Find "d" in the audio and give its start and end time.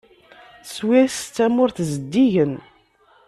1.27-1.31